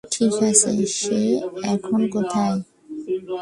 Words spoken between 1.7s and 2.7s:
এখন কোথায়?